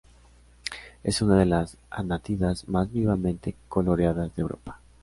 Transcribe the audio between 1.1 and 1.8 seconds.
una de las